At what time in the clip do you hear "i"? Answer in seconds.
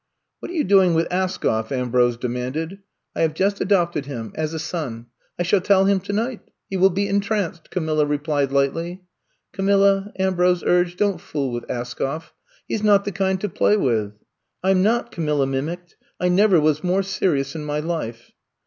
3.15-3.21, 5.37-5.43, 14.63-14.71, 16.19-16.29